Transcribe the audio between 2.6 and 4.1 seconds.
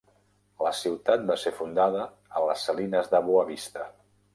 salines de Boa Vista.